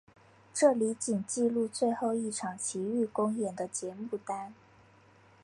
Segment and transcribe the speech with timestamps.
[0.51, 4.51] 这里仅记录最后一场琦玉公演的节目单。